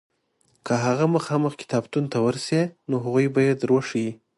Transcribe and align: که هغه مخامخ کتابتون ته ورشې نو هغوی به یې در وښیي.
که 0.65 0.73
هغه 0.85 1.05
مخامخ 1.15 1.53
کتابتون 1.61 2.03
ته 2.11 2.17
ورشې 2.25 2.61
نو 2.89 2.95
هغوی 3.03 3.27
به 3.33 3.39
یې 3.47 3.53
در 3.59 3.69
وښیي. 3.75 4.11